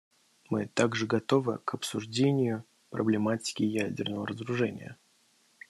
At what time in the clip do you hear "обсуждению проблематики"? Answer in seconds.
1.75-3.61